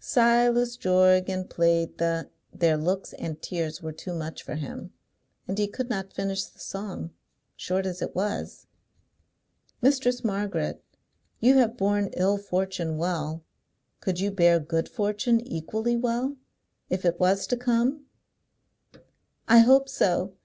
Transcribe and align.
Silas 0.00 0.76
Jorgan 0.76 1.46
Played 1.48 1.98
the 1.98 2.28
Their 2.52 2.76
looks 2.76 3.12
and 3.12 3.40
tears 3.40 3.80
were 3.80 3.92
too 3.92 4.12
much 4.12 4.42
for 4.42 4.56
him, 4.56 4.92
and 5.46 5.56
he 5.56 5.68
could 5.68 5.88
not 5.88 6.12
finish 6.12 6.42
the 6.42 6.58
song, 6.58 7.10
short 7.54 7.86
as 7.86 8.02
it 8.02 8.12
was. 8.12 8.66
"Mistress 9.80 10.24
Margaret, 10.24 10.82
you 11.38 11.58
have 11.58 11.76
borne 11.76 12.10
ill 12.16 12.38
fortune 12.38 12.98
well. 12.98 13.44
Could 14.00 14.18
you 14.18 14.32
bear 14.32 14.58
good 14.58 14.88
fortune 14.88 15.40
equally 15.46 15.94
well, 15.96 16.38
if 16.90 17.04
it 17.04 17.20
was 17.20 17.46
to 17.46 17.56
come?" 17.56 18.04
"I 19.46 19.60
hope 19.60 19.88
so. 19.88 20.32